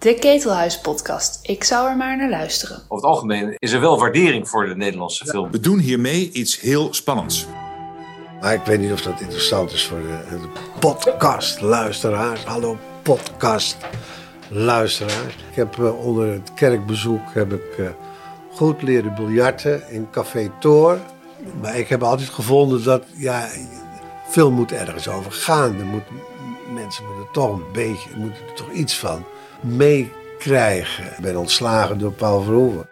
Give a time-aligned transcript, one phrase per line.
[0.00, 1.38] De Ketelhuis-podcast.
[1.42, 2.76] Ik zou er maar naar luisteren.
[2.76, 5.50] Over het algemeen is er wel waardering voor de Nederlandse film.
[5.50, 7.46] We doen hiermee iets heel spannends.
[8.40, 12.44] Maar ik weet niet of dat interessant is voor de, de podcastluisteraars.
[12.44, 15.34] Hallo podcastluisteraars.
[15.50, 17.86] Ik heb eh, onder het kerkbezoek heb ik, eh,
[18.52, 20.98] goed leren biljarten in Café Toor.
[21.60, 23.48] Maar ik heb altijd gevonden dat ja,
[24.28, 25.78] film moet ergens over gaan.
[25.78, 26.04] Er moet,
[26.74, 29.24] mensen moeten toch een beetje, moeten er toch iets van
[29.62, 31.04] meekrijgen.
[31.04, 32.88] Ik ben ontslagen door Paul Verhoeven.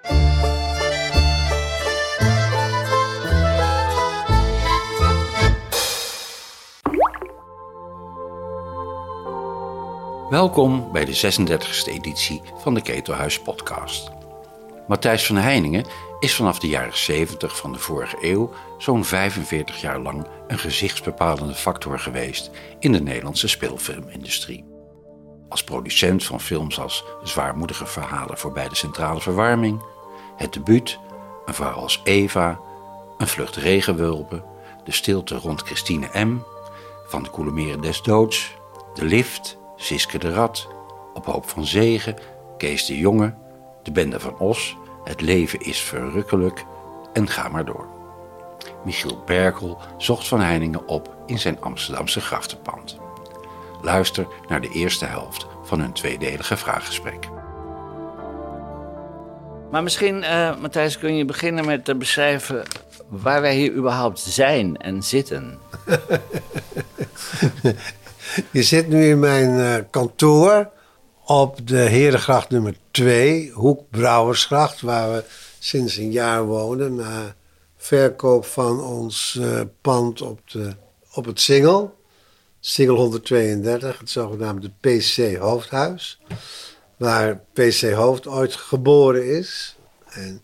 [10.30, 14.10] Welkom bij de 36e editie van de Ketelhuis podcast.
[14.88, 15.84] Matthijs van Heiningen
[16.20, 21.54] is vanaf de jaren 70 van de vorige eeuw zo'n 45 jaar lang een gezichtsbepalende
[21.54, 24.67] factor geweest in de Nederlandse speelfilmindustrie.
[25.48, 29.82] Als producent van films als Zwaarmoedige verhalen voorbij de centrale verwarming,
[30.36, 30.98] Het debuut,
[31.46, 32.60] Een vrouw als Eva,
[33.18, 34.44] Een vlucht regenwulpen,
[34.84, 36.42] De stilte rond Christine M.,
[37.06, 38.54] Van de koele meren des doods,
[38.94, 40.68] De lift, Siske de Rat,
[41.14, 42.16] Op hoop van zegen,
[42.56, 43.34] Kees de Jonge,
[43.82, 46.64] De bende van Os, Het leven is verrukkelijk
[47.12, 47.86] en ga maar door.
[48.84, 52.98] Michiel Berkel zocht Van Heiningen op in zijn Amsterdamse grachtenpand.
[53.82, 57.28] Luister naar de eerste helft van hun tweedelige vraaggesprek.
[59.70, 62.62] Maar misschien, eh, Matthijs, kun je beginnen met te beschrijven
[63.08, 65.58] waar wij hier überhaupt zijn en zitten.
[68.50, 70.70] Je zit nu in mijn eh, kantoor
[71.24, 75.24] op de Herengracht nummer 2, Hoek Brouwersgracht, waar we
[75.58, 76.94] sinds een jaar wonen.
[76.94, 77.34] Na
[77.76, 80.72] verkoop van ons eh, pand op, de,
[81.14, 81.97] op het Singel.
[82.68, 86.20] Singel 132, het zogenaamde PC Hoofdhuis.
[86.96, 89.76] Waar PC Hoofd ooit geboren is.
[90.08, 90.42] En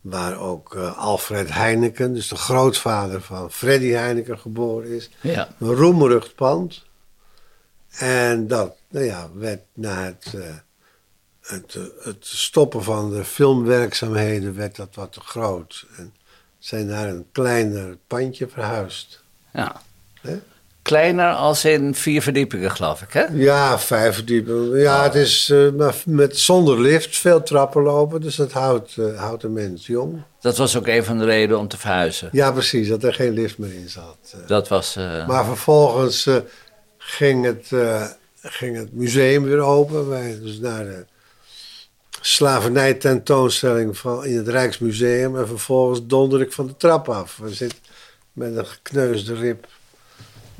[0.00, 5.10] waar ook eh, Alfred Heineken, dus de grootvader van Freddy Heineken, geboren is.
[5.20, 5.48] Ja.
[5.58, 6.82] Een roemrucht pand.
[7.90, 10.56] En dat nou ja, werd na het, eh,
[11.40, 15.86] het, eh, het stoppen van de filmwerkzaamheden werd dat wat te groot.
[15.96, 16.14] En
[16.58, 19.22] zijn naar een kleiner pandje verhuisd.
[19.52, 19.82] Ja.
[20.82, 23.24] Kleiner als in vier verdiepingen, geloof ik, hè?
[23.32, 24.78] Ja, vijf verdiepingen.
[24.78, 28.20] Ja, het is maar met, zonder lift, veel trappen lopen.
[28.20, 30.22] Dus dat houdt, eh, houdt een mens jong.
[30.40, 32.28] Dat was ook een van de redenen om te verhuizen.
[32.32, 34.16] Ja, precies, dat er geen lift meer in zat.
[34.32, 34.94] Eh, Dat was...
[35.26, 36.28] Maar vervolgens
[36.98, 37.68] ging, het,
[38.42, 40.08] ging het museum weer open.
[40.08, 41.04] Wij dus naar de
[42.20, 45.38] slavernij-tentoonstelling van, in het Rijksmuseum.
[45.38, 47.36] En vervolgens donder ik van de trap af.
[47.36, 47.78] We zitten
[48.32, 49.66] met een gekneusde rib.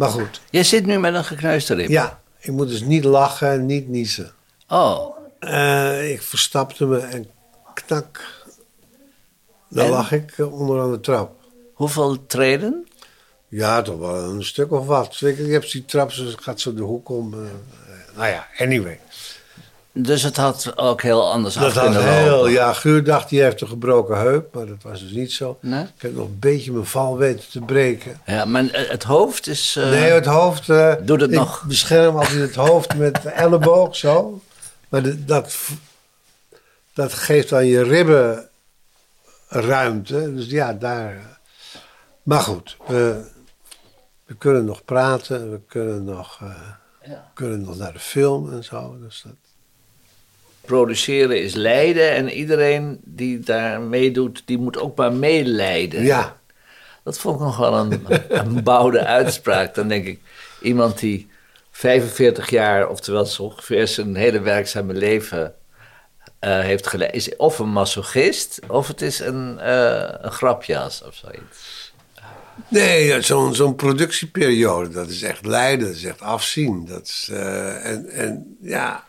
[0.03, 1.89] Maar goed, Jij zit nu met een gekneusde rib.
[1.89, 4.33] ja, ik moet dus niet lachen en niet niezen.
[4.69, 7.31] Oh, Eh, ik verstapte me en
[7.75, 8.21] knak.
[9.69, 9.91] Dan En?
[9.91, 11.33] lag ik onderaan de trap.
[11.75, 12.87] hoeveel treden?
[13.49, 15.21] Ja, toch wel een stuk of wat.
[15.21, 17.35] Ik, je hebt die trap, ze gaat zo de hoek om.
[17.35, 17.41] eh,
[18.17, 19.01] nou ja, anyway.
[19.95, 22.51] Dus het had ook heel anders af Dat had kunnen heel, lopen.
[22.53, 25.59] ja, Guur dacht die heeft een gebroken heup, maar dat was dus niet zo.
[25.61, 25.83] Nee?
[25.83, 28.21] Ik heb nog een beetje mijn val weten te breken.
[28.27, 29.77] Ja, maar eh, het hoofd is...
[29.77, 30.69] eh, nee, het hoofd.
[30.69, 31.65] eh, Doet het ik nog?
[31.67, 34.41] bescherm altijd het hoofd met de elleboog zo.
[34.89, 35.57] Maar de- dat,
[36.95, 38.49] dat geeft aan je ribben
[39.49, 40.35] ruimte.
[40.35, 41.41] Dus ja, daar.
[42.23, 43.25] Maar goed, we,
[44.25, 46.41] we kunnen nog praten, we kunnen nog,
[47.05, 47.31] Ja.
[47.35, 48.97] kunnen nog naar de film en zo.
[49.01, 49.33] Dus dat,
[50.65, 56.03] Produceren is lijden en iedereen die daar meedoet, die moet ook maar meelijden.
[56.03, 56.37] ja,
[57.05, 59.75] Dat vond ik nog wel een, een bouwde uitspraak.
[59.75, 60.21] Dan denk ik,
[60.61, 61.31] iemand die
[61.71, 65.55] 45 jaar, oftewel zo ongeveer zijn hele werkzame leven
[66.39, 71.15] eh, heeft geleid, is of een masochist of het is een, eh een grapjas of
[71.15, 71.93] zoiets.
[72.69, 76.87] Nee, zo'n zo'n productieperiode, dat is echt lijden, dat is echt afzien.
[76.87, 79.05] Dat is, eh, en, en ja,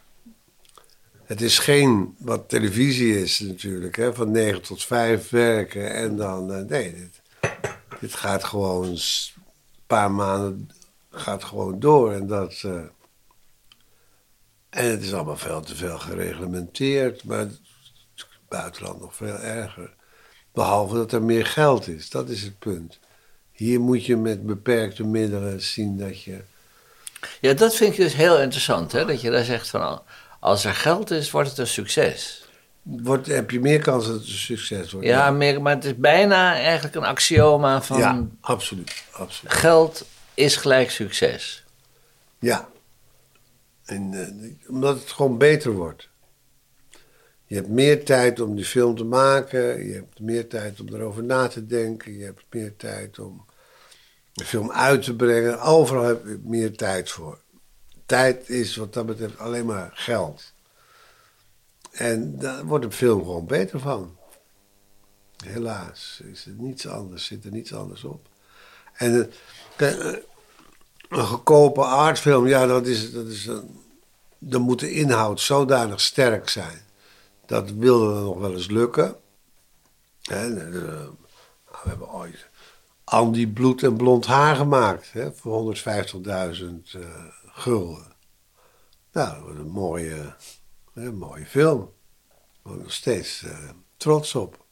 [1.26, 6.54] het is geen wat televisie is natuurlijk, hè, van 9 tot 5 werken en dan,
[6.54, 7.10] eh, nee,
[8.00, 9.00] dit, gaat gewoon een
[9.88, 10.70] paar maanden,
[11.12, 12.82] gaat gewoon door en dat, eh,
[14.70, 17.60] en het is allemaal veel te veel gereglementeerd, maar het
[18.48, 19.94] buitenland nog veel erger.
[20.54, 23.00] Behalve dat er meer geld is, dat is het punt.
[23.52, 26.42] Hier moet je met beperkte middelen zien dat je.
[27.42, 29.06] Ja, dat vind ik dus heel interessant, hè?
[29.06, 30.02] dat je daar zegt van,
[30.44, 32.48] als er geld is, wordt het een succes.
[32.82, 35.08] Wordt, heb je meer kans dat het een succes wordt?
[35.08, 39.54] Ja, meer, maar het is bijna eigenlijk een axioma van ja absoluut, absoluut.
[39.54, 41.64] geld is gelijk succes.
[42.40, 42.70] Ja.
[43.86, 46.10] En, eh, omdat het gewoon beter wordt.
[47.46, 49.88] Je hebt meer tijd om die film te maken.
[49.88, 52.18] Je hebt meer tijd om erover na te denken.
[52.18, 53.46] Je hebt meer tijd om
[54.34, 55.62] de film uit te brengen.
[55.62, 57.43] Overal heb je meer tijd voor.
[58.06, 60.54] Tijd is wat dat betreft alleen maar geld.
[61.92, 64.18] En daar wordt een film gewoon beter van.
[65.46, 68.28] Helaas is er niets anders, zit er niets anders op.
[68.94, 69.32] En
[69.78, 70.20] eh, eh,
[71.10, 73.50] een goedkope artfilm, ja, dat is, dat is
[74.46, 76.82] dan moet de inhoud zodanig sterk zijn.
[77.46, 79.16] Dat wilde dan nog wel eens lukken.
[80.22, 81.12] De-
[81.84, 82.50] we hebben ooit
[83.04, 85.84] Andy Bloed en Blond Haar gemaakt hè, voor 150.000
[86.92, 87.00] eh,
[87.54, 88.12] gulden.
[89.12, 90.36] Nou, dat wordt een mooie,
[90.94, 91.80] een mooie film.
[91.80, 94.66] Daar ben ik nog steeds eh, trots op.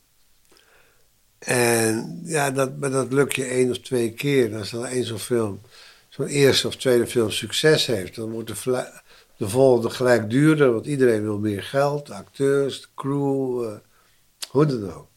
[1.39, 4.55] En ja, dat, maar dat lukt je één of twee keer.
[4.55, 5.61] Als dan één zo'n film,
[6.09, 8.63] zo'n eerste of tweede film succes heeft, dan wordt
[9.37, 13.75] de, volgende gelijk duurder, want iedereen wil meer geld, de acteurs, de crew, eh,
[14.49, 15.07] hoe dan ook.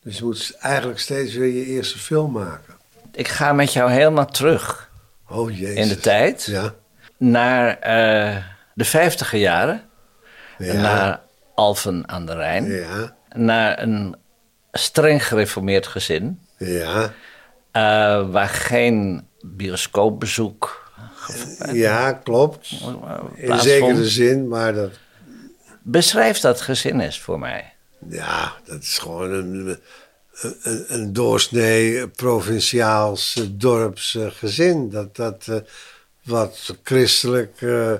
[0.00, 2.76] Dus je moet eigenlijk steeds weer je eerste film maken.
[3.12, 4.92] Ik ga met jou helemaal terug
[5.28, 5.76] Oh jezus.
[5.76, 6.74] in de tijd Ja.
[7.30, 8.36] Naar eh,
[8.74, 9.82] de vijftiger jaren.
[10.58, 10.72] Ja.
[10.72, 11.20] Naar
[11.54, 12.64] Alphen aan de Rijn.
[12.72, 13.16] Ja.
[13.34, 14.16] Naar een
[14.72, 16.40] streng gereformeerd gezin.
[16.58, 17.12] Ja.
[17.72, 20.92] eh, waar geen bioscoopbezoek
[21.72, 22.70] Ja, klopt.
[23.36, 24.90] eh, In zekere zin, maar dat,
[25.82, 27.72] Beschrijf dat gezin eens voor mij.
[28.08, 29.78] ja, dat is gewoon een,
[30.62, 34.90] een, een doorsnee provinciaals eh, dorps eh, gezin.
[34.90, 35.56] Dat, dat eh,
[36.24, 37.92] wat christelijk, eh,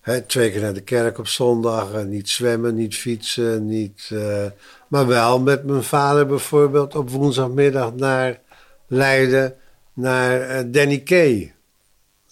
[0.00, 4.44] hè, twee keer naar de kerk op zondag, eh, niet zwemmen, niet fietsen, niet, eh,
[4.88, 8.40] maar wel met mijn vader bijvoorbeeld op woensdagmiddag naar
[8.86, 9.54] Leiden,
[9.92, 11.54] naar Danny Kay.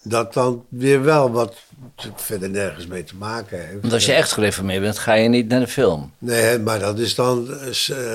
[0.02, 1.56] Dat dan weer wel wat
[2.14, 3.80] verder nergens mee te maken heeft.
[3.80, 6.12] Want als je echt gereformeerd bent, ga je niet naar de film.
[6.18, 7.46] Nee, maar dat is dan,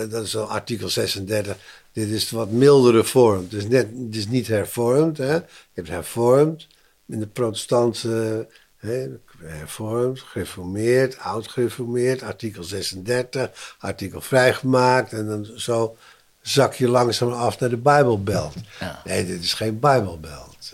[0.10, 1.58] dat is dan artikel 36.
[1.94, 3.44] Dit is de wat mildere vorm.
[3.44, 5.18] Het is, net, het is niet hervormd.
[5.18, 5.34] Hè?
[5.34, 5.44] Je
[5.74, 6.68] hebt hervormd
[7.10, 8.48] in de protestantse.
[8.78, 9.08] Hè?
[9.44, 15.14] Hervormd, gereformeerd, oud-gereformeerd, artikel 36, artikel vrijgemaakt.
[15.14, 15.98] En dan zo
[16.42, 18.54] zak je langzaam af naar de Bijbelbelt.
[18.80, 19.02] Ja.
[19.04, 20.74] Nee, dit is geen Bijbelbelt.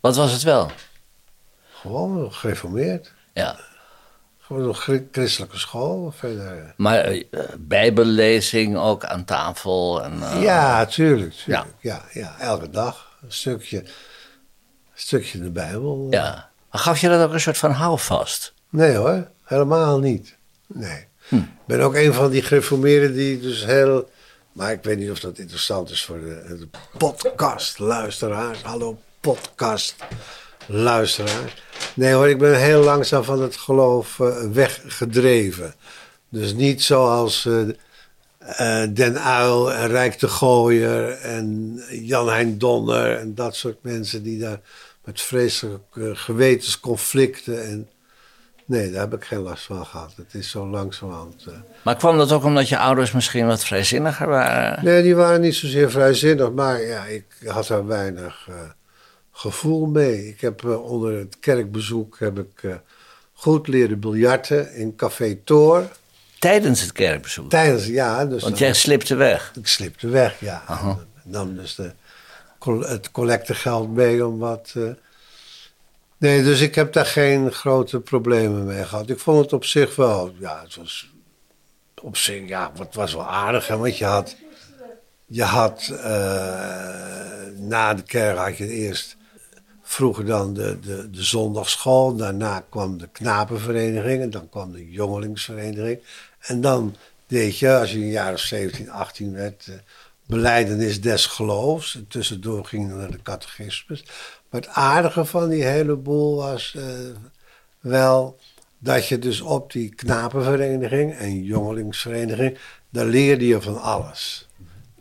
[0.00, 0.70] Wat was het wel?
[1.72, 3.12] Gewoon gereformeerd.
[3.32, 3.58] Ja.
[4.40, 6.10] Gewoon een chri- christelijke school.
[6.16, 6.74] Verder.
[6.76, 7.24] Maar eh,
[7.58, 10.04] bijbellezing ook aan tafel.
[10.04, 11.32] En, eh, Ja, tuurlijk.
[11.32, 11.66] tuurlijk.
[11.80, 12.02] Ja.
[12.12, 13.84] Ja, elke dag een stukje,
[15.00, 16.06] stukje de Bijbel.
[16.10, 16.48] ja.
[16.70, 18.52] Maar gaf je dat ook een soort van houvast?
[18.68, 20.36] Nee hoor, helemaal niet.
[20.66, 21.06] Nee.
[21.28, 21.36] Hm.
[21.36, 24.10] Ik ben ook een van die gereformeerden die dus heel...
[24.52, 26.68] Maar ik weet niet of dat interessant is voor de, de
[26.98, 28.62] podcast-luisteraars.
[28.62, 31.62] Hallo podcast-luisteraars.
[31.94, 35.74] Nee hoor, ik ben heel langzaam van het geloof eh, weggedreven.
[36.28, 37.68] Dus niet zoals eh,
[38.38, 44.22] eh, Den Uil en Rijk de Gooier en Jan Hein Donner en dat soort mensen
[44.22, 44.60] die daar
[45.10, 47.88] met vreselijke gewetensconflicten en
[48.64, 50.12] nee, daar heb ik geen last van gehad.
[50.16, 51.44] Het is zo langzamerhand.
[51.48, 51.54] eh.
[51.82, 54.84] Maar kwam dat ook omdat je ouders misschien wat vrijzinniger waren?
[54.84, 58.54] Nee, die waren niet zozeer vrijzinnig, maar ja, ik had daar weinig eh,
[59.32, 60.28] gevoel mee.
[60.28, 62.78] Ik heb eh, onder het kerkbezoek heb ik
[63.32, 65.88] goed leren biljarten in Café Toor.
[66.38, 67.50] Tijdens het kerkbezoek?
[67.50, 69.52] Tijdens, ja, dus Want dan- jij slipte weg.
[69.58, 70.62] Ik slipte weg, ja.
[71.24, 71.92] Nam dus de,
[72.64, 74.72] het collectegeld mee om wat...
[74.76, 74.90] eh,
[76.16, 79.08] Nee, dus ik heb daar geen grote problemen mee gehad.
[79.08, 80.32] Ik vond het op zich wel...
[80.38, 81.10] Ja, het was
[82.02, 82.48] op zich...
[82.48, 84.36] Ja, het was wel aardig, hè, want je had...
[85.26, 85.88] Je had...
[86.02, 89.16] eh, na de kerk had je eerst...
[89.82, 92.16] Vroeger dan de, de, de zondagsschool.
[92.16, 94.22] Daarna kwam de knapenvereniging.
[94.22, 96.00] En dan kwam de jongelingsvereniging.
[96.40, 99.68] En dan deed je, als je een jaar of 17, 18 werd...
[100.30, 101.94] beleidenis des geloofs.
[101.94, 104.04] En tussendoor ging je naar de catechismus.
[104.50, 106.84] Maar het aardige van die hele boel was eh,
[107.80, 108.38] wel
[108.78, 112.58] dat je dus op die knapenvereniging en jongelingsvereniging,
[112.90, 114.48] daar leerde je van alles.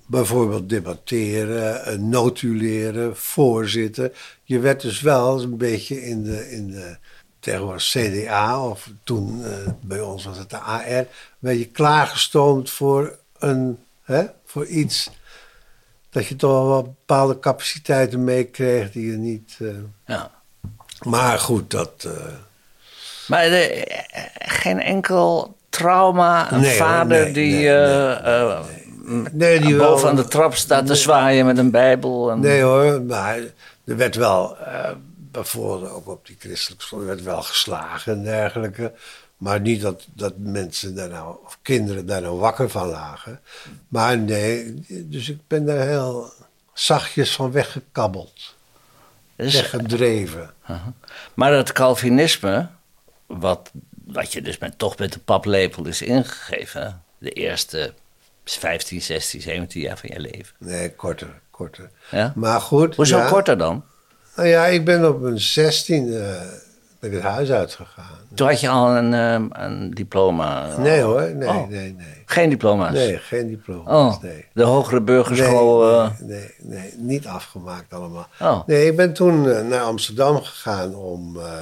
[0.06, 4.14] Bijvoorbeeld debatteren, eh, notuleren, voorzitten.
[4.44, 6.98] Je werd dus wel een beetje in de, in de
[7.40, 11.08] tegenwoordig CDA, of toen eh, bij ons was het de AR,
[11.40, 15.10] werd je klaargestoomd voor, een, hè, voor iets
[16.10, 19.58] dat je toch wel bepaalde capaciteiten meekreeg die je niet.
[19.60, 19.68] eh,
[20.06, 20.32] Ja.
[21.06, 21.92] Maar goed, dat.
[22.06, 22.12] eh,
[23.28, 23.84] Maar eh,
[24.40, 30.28] geen enkel trauma, een Nee, vader nee, die nee, nee, die boven wel- aan de
[30.28, 32.32] trap staat te zwaaien met een bijbel.
[32.32, 32.40] En...
[32.40, 33.38] Nee hoor, maar
[33.86, 34.58] er werd wel,
[35.32, 38.94] bijvoorbeeld ook op die christelijke school, er werd wel geslagen en dergelijke.
[39.40, 43.40] Maar niet dat, dat mensen daar nou, of kinderen daar nou wakker van lagen.
[43.88, 46.34] Maar nee, dus ik ben daar heel
[46.74, 48.56] zachtjes van weggekabbeld.
[49.36, 50.54] Dus, Weggedreven.
[51.34, 52.68] maar het Calvinisme,
[53.26, 53.72] wat,
[54.06, 57.94] wat je dus met, toch met de paplepel is ingegeven, de eerste
[58.44, 60.56] 15, 16, 17 jaar van je leven.
[60.58, 61.90] Nee, korter, korter.
[62.12, 62.34] Ja?
[62.36, 62.96] Maar goed.
[62.96, 63.30] Hoezo ja.
[63.30, 63.84] korter dan?
[64.36, 66.42] Nou ja, ik ben op mijn 16 eh
[67.00, 68.18] ben ik het huis uitgegaan.
[68.34, 70.78] Toen had je al een, ehm, een diploma.
[70.78, 71.68] Nee hoor, nee, Oh.
[71.68, 72.24] nee, nee.
[72.26, 72.92] Geen diploma's?
[72.94, 73.92] Nee, geen diploma.
[74.06, 74.46] Oh, Nee.
[74.54, 75.80] de hogere burgerschool.
[75.82, 76.28] Nee, eh, nee,
[76.60, 78.28] nee, nee, niet afgemaakt allemaal.
[78.40, 78.68] Oh.
[78.68, 81.38] Nee, ik ben toen eh, naar Amsterdam gegaan om.
[81.40, 81.62] eh,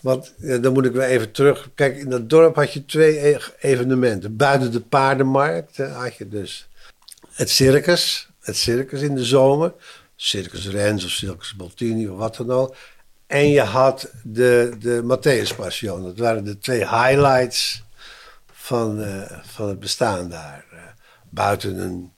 [0.00, 1.68] want ja, dan moet ik weer even terug.
[1.74, 4.36] Kijk, in dat dorp had je twee e- evenementen.
[4.36, 6.68] Buiten de paardenmarkt hè, had je dus
[7.32, 8.28] het circus.
[8.40, 9.72] Het circus in de zomer.
[10.16, 12.74] Circus Rens of Circus Baltini of wat dan ook.
[13.28, 16.02] En je had de, de Matthäus Passion.
[16.02, 17.82] Dat waren de twee highlights
[18.52, 20.64] van, eh, van het bestaan daar.
[20.72, 20.78] Eh,
[21.30, 22.12] buiten een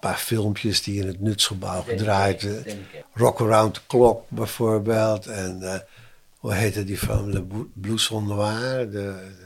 [0.00, 2.86] paar filmpjes die in het Nutsgebouw gedraaid werden.
[3.14, 5.26] Rock Around the Clock bijvoorbeeld.
[5.26, 5.80] En eh,
[6.38, 8.90] hoe heette die van Le Blues Noir?
[8.90, 9.36] De, de-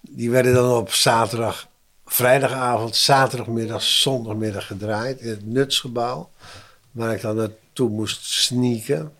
[0.00, 1.68] die werden dan op zaterdag,
[2.06, 6.30] vrijdagavond, zaterdagmiddag, zondagmiddag gedraaid in het Nutsgebouw.
[6.90, 9.12] Waar ik dan naartoe moest sneaken.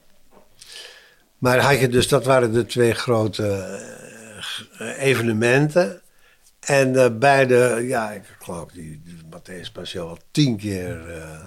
[1.39, 3.79] Maar had je dus, dat waren de twee grote
[4.79, 6.01] eh, evenementen.
[6.61, 11.47] En eh, beide, ja, ik geloof die, die Matthäus Passion al tien keer eh,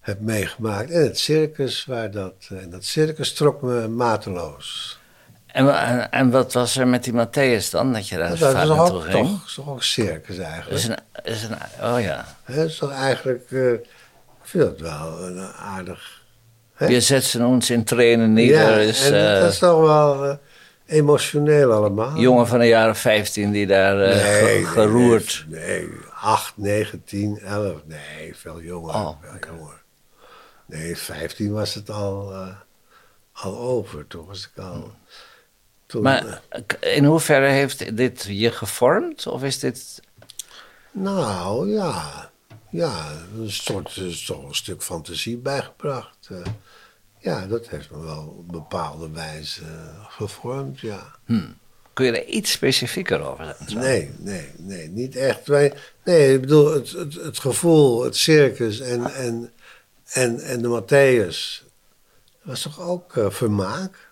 [0.00, 0.90] heb meegemaakt.
[0.90, 4.98] En het circus, waar dat, en dat circus trok me mateloos.
[5.46, 7.92] en, en, wat was er met die Matthäus dan?
[7.92, 9.28] Dat je daar Dat zo vaak toch naartoe ging?
[9.28, 10.76] toch, is toch ook circus Dat eigenlijk.
[10.76, 12.36] is een, is een, oh ja.
[12.46, 13.88] Dat is toch eigenlijk, ik
[14.42, 16.22] vind het wel een aardig...
[16.74, 16.86] Hè?
[16.86, 18.52] Je zet ze ons in trainen neer.
[18.52, 20.36] ja, is, en eh, dat is toch wel eh,
[20.86, 22.18] emotioneel allemaal.
[22.18, 25.44] jongen van de jaren 15 die daar nee, geroerd.
[25.48, 25.88] Nee, nee,
[26.20, 27.80] 8, 9, 10, 11.
[27.84, 28.94] Nee, veel jonger.
[28.94, 29.82] Oh, veel jonger.
[30.66, 32.48] Nee, 15 was het al, eh,
[33.32, 34.06] al over.
[34.06, 34.92] Toen was ik al.
[35.86, 36.40] Toen, Maar
[36.80, 39.26] in hoeverre heeft dit je gevormd?
[39.26, 40.00] Of is dit...
[40.90, 42.30] nou ja,
[42.70, 43.06] ja,
[43.38, 46.30] een soort een stuk fantasie bijgebracht.
[47.24, 49.62] Ja, dat heeft me wel op een bepaalde wijze
[50.08, 51.02] gevormd, ja.
[51.92, 53.78] Kun je er iets specifieker over zijn?
[53.84, 55.46] Nee, nee, nee, niet echt.
[55.46, 55.72] Wij,
[56.04, 59.52] nee, ik bedoel, het, het, het gevoel, het circus en, en,
[60.12, 61.66] en, en de Matthäus
[62.42, 64.10] was toch ook eh, vermaak?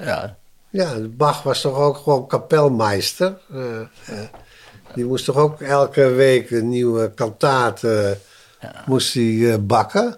[0.00, 0.38] Ja.
[0.70, 3.38] Ja, Bach was toch ook gewoon kapelmeister.
[3.52, 3.86] eh, eh,
[4.94, 8.10] die moest toch ook elke week een nieuwe kantaat eh,
[8.86, 10.16] moest hij, bakken.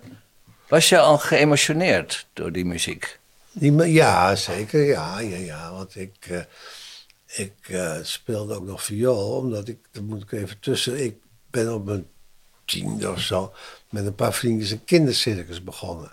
[0.71, 3.19] Was je al geëmotioneerd door die muziek?
[3.53, 4.85] Ja, zeker.
[4.85, 5.73] Ja, ja, ja.
[5.73, 6.41] Want ik, eh,
[7.27, 9.37] ik eh, speelde ook nog viool.
[9.37, 11.05] Omdat ik, dat moet ik even tussen.
[11.05, 11.17] Ik
[11.51, 12.07] ben op mijn
[12.65, 13.53] tiende of zo
[13.89, 16.13] met een paar vriendjes een kindercircus begonnen.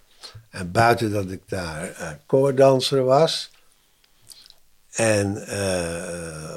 [0.49, 3.51] En buiten dat ik daar eh koordanser was
[4.91, 5.35] en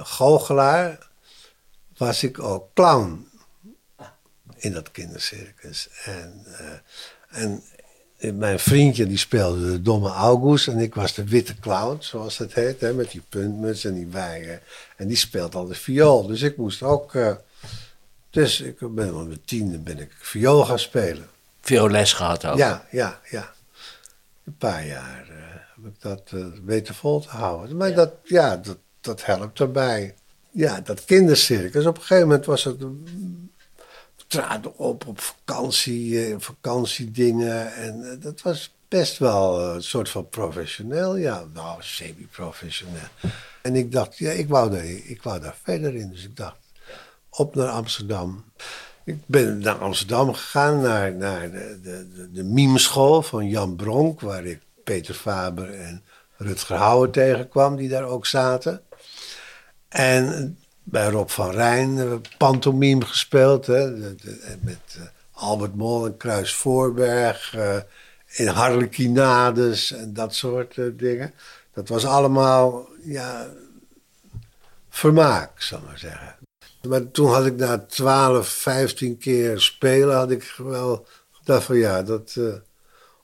[0.04, 1.09] goochelaar,
[1.97, 3.30] was ik ook clown
[4.57, 5.88] in dat kindercircus.
[6.04, 6.45] En,
[7.28, 7.62] en
[8.20, 12.54] mijn vriendje die speelde de domme August en ik was de witte clown, zoals het
[12.54, 14.60] heet, hè, met die puntmuts en die wijgen.
[14.96, 16.26] En die speelt al de viool.
[16.26, 17.14] Dus ik moest ook.
[17.14, 17.32] eh,
[18.30, 21.28] dus ik ben op mijn tiende ben ik viool gaan spelen.
[21.60, 22.56] Violes gehad ook?
[22.58, 23.52] Ja, ja, ja.
[24.44, 25.36] Een paar jaar eh,
[25.74, 27.76] heb ik dat eh, weten vol te houden.
[27.76, 30.14] Maar dat, ja, dat, dat helpt erbij.
[30.50, 31.86] Ja, dat kindercircus.
[31.86, 32.76] Op een gegeven moment was het...
[34.30, 37.75] traden op op vakantie, eh, vakantiedingen.
[37.75, 41.16] En eh, dat was best wel eh, een soort van professioneel.
[41.16, 43.08] Ja, nou, semi-professioneel.
[43.62, 46.10] En ik dacht, ja, ik wou, daar, ik wou daar verder in.
[46.10, 46.56] Dus ik dacht,
[47.30, 48.44] op naar Amsterdam.
[49.04, 54.44] Ik ben naar Amsterdam gegaan, naar, naar de, de, de, mimeschool van Jan Bronk, waar
[54.44, 56.04] ik Peter Faber en
[56.37, 58.82] Rutger Hauer tegenkwam, die daar ook zaten.
[59.88, 60.58] En
[60.90, 66.54] bij Rob van Rijn we pantomime gespeeld, hè, de- met eh, Albert Mol en Kruis
[66.54, 67.76] Voorberg, eh,
[68.30, 71.35] in Harlekinades en dat soort eh, dingen.
[71.75, 73.49] Dat was allemaal, ja,
[74.88, 76.37] vermaak, zal ik maar zeggen.
[76.88, 82.02] Maar toen had ik na 12, 15 keer spelen, had ik wel gedacht van ja,
[82.02, 82.44] dat, eh,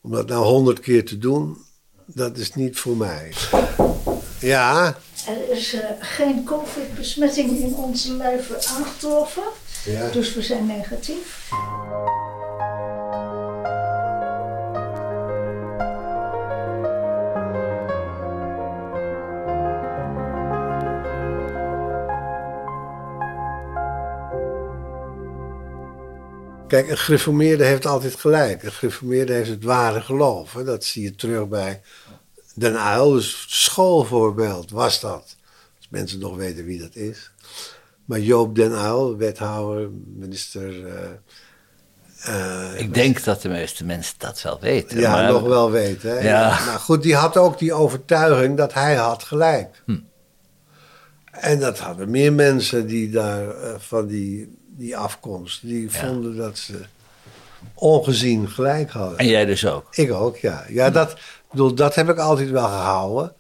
[0.01, 1.57] om dat nou 100 keer te doen,
[2.07, 3.33] dat is niet voor mij.
[4.41, 4.97] Ja,
[5.27, 9.43] er is eh, geen COVID-besmetting in onze lijven aangetroffen.
[10.13, 11.51] Dus we zijn negatief.
[26.67, 28.63] Kijk, een gereformeerde heeft altijd gelijk.
[28.63, 30.53] Een gereformeerde heeft het ware geloof.
[30.53, 30.65] Hè?
[30.65, 31.81] Dat zie je terug bij
[32.57, 33.13] Den Uyl.
[33.13, 35.37] Dus schoolvoorbeeld was dat.
[35.77, 37.31] Als mensen nog weten wie dat is.
[38.05, 40.87] Maar Joop Den Uyl, wethouder, minister...
[40.87, 41.11] eh,
[42.75, 44.99] eh, Ik denk dat de meeste mensen dat wel weten.
[44.99, 46.11] ja, maar- nog wel weten.
[46.11, 46.29] Hè?
[46.29, 46.49] Ja.
[46.49, 49.83] Maar goed, die had ook die overtuiging dat hij had gelijk.
[49.85, 49.99] Hm.
[51.31, 56.59] En dat hadden meer mensen die daar eh, van die, die afkomst, die vonden dat
[56.59, 56.81] ze
[57.75, 59.19] ongezien gelijk hadden.
[59.19, 59.87] En jij dus ook.
[59.97, 60.65] Ik ook, ja.
[60.69, 61.19] Ja, dat, ik
[61.57, 63.35] bedoel, dat heb ik altijd wel gehouden.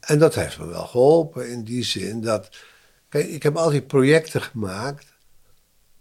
[0.00, 2.48] En dat heeft me wel geholpen in die zin dat.
[3.08, 5.06] Kijk, ik heb altijd projecten gemaakt,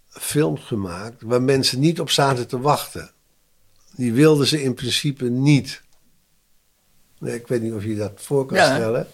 [0.10, 3.12] films gemaakt, waar mensen niet op zaten te wachten.
[3.96, 5.82] Die wilden ze in principe niet.
[7.20, 8.76] Nee, ik weet niet of je dat voor kan Ja.
[8.76, 9.08] stellen.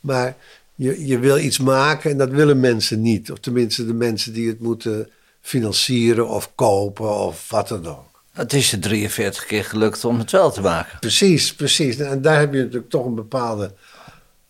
[0.00, 0.36] Maar
[0.74, 3.30] je, je wil iets maken en dat willen mensen niet.
[3.32, 8.11] Of tenminste de mensen die het moeten financieren of kopen of wat dan ook.
[8.32, 10.98] Het is je 43 keer gelukt om het wel te maken.
[10.98, 11.96] Precies, precies.
[11.96, 13.64] En daar heb je natuurlijk toch een bepaalde,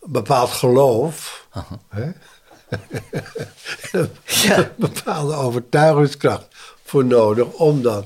[0.01, 1.41] een bepaald geloof.
[4.25, 4.57] Ja.
[4.57, 6.47] Een bepaalde overtuigingskracht
[6.83, 8.05] voor nodig om dat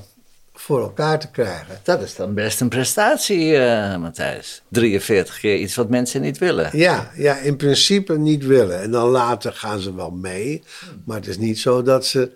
[0.54, 1.80] voor elkaar te krijgen.
[1.82, 4.62] Dat is dan best een prestatie, eh, Matthijs.
[4.68, 6.70] 43 keer iets wat mensen niet willen.
[6.72, 8.80] Ja, ja, in principe niet willen.
[8.80, 10.62] En dan later gaan ze wel mee.
[11.04, 12.30] Maar het is niet zo dat ze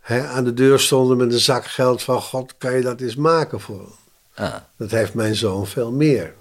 [0.00, 2.20] hè, aan de deur stonden met een zak geld van...
[2.22, 3.98] God, kan je dat eens maken voor me?
[4.34, 6.34] Ah, Dat heeft mijn zoon veel meer.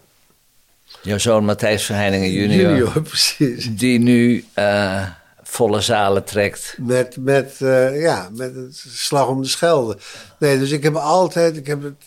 [1.01, 3.75] jouw zoon Matthijs Verheiningen junior, Junior, precies.
[3.75, 5.07] die nu eh,
[5.43, 6.75] volle zalen trekt.
[6.79, 9.97] Met, met, eh, ja, met het slag om de Schelde.
[10.39, 12.03] Nee, dus ik heb altijd, ik heb het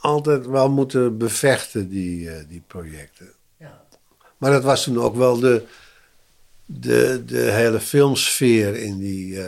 [0.00, 3.32] altijd wel moeten bevechten, die, eh, die projecten.
[4.38, 5.62] Maar dat was toen ook wel de,
[6.66, 9.38] de, de hele filmsfeer in die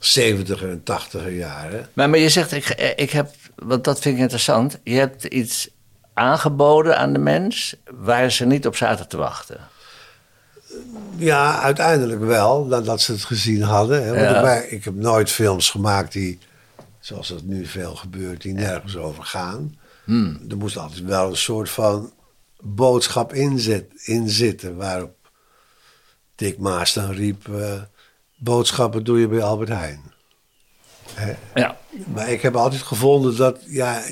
[0.00, 1.88] eh 70er en 80er jaren.
[1.92, 5.24] Maar, maar je zegt, ik, eh, ik heb, want dat vind ik interessant, je hebt
[5.24, 5.68] iets
[6.14, 9.60] aangeboden aan de mens waar ze niet op zaten te wachten.
[11.16, 14.02] Ja, uiteindelijk wel, nadat ze het gezien hadden.
[14.04, 14.08] Hè?
[14.10, 14.52] Want Ja.
[14.54, 16.38] ik, heb nooit films gemaakt die,
[17.00, 19.78] zoals het nu veel gebeurt, die nergens over gaan.
[20.04, 20.40] Hmm.
[20.48, 22.12] Er moest altijd wel een soort van
[22.60, 25.14] boodschap in, zit- in zitten, waarop
[26.34, 27.72] Dick Maas dan riep, eh,
[28.40, 30.02] boodschappen doe je bij Albert Heijn.
[31.54, 31.76] Ja.
[32.06, 34.02] Maar ik heb altijd gevonden dat, ja,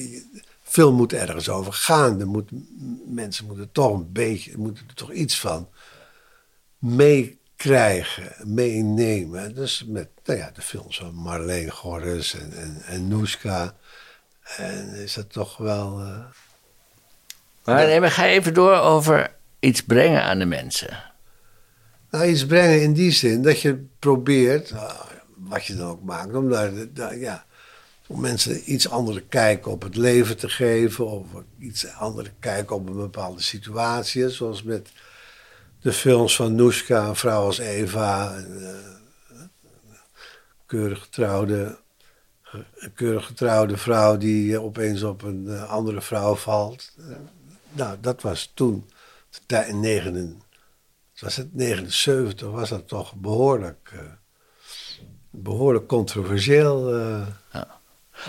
[0.62, 2.20] film moet ergens over gaan.
[2.20, 2.50] Er moet,
[3.06, 5.68] mensen moeten toch een beetje, moeten er toch iets van
[6.78, 9.54] meekrijgen, meenemen.
[9.54, 13.74] Dus met nou ja, de films van Marleen Gorres en, en, en Noeska.
[14.56, 16.00] En is dat toch wel...
[16.00, 16.24] eh,
[17.64, 21.02] Maar, nee, maar ga even door over iets brengen aan de mensen.
[22.10, 25.00] Nou, iets brengen in die zin dat je probeert, eh,
[25.36, 27.46] wat je dan ook maakt, om daar, ja,
[28.06, 31.26] om mensen iets andere kijk op het leven te geven, of
[31.58, 34.92] iets andere kijk op een bepaalde situatie, zoals met
[35.80, 39.40] de films van Noeska, een vrouw als Eva, een, eh,
[40.66, 41.78] keurig getrouwde,
[42.74, 46.92] een keurig getrouwde vrouw die eh, opeens op een eh, andere vrouw valt.
[47.72, 48.90] Nou, dat was toen,
[49.46, 50.42] in 9
[51.20, 54.00] was het 79, was dat toch behoorlijk, eh,
[55.30, 56.94] behoorlijk controversieel.
[56.94, 57.26] eh.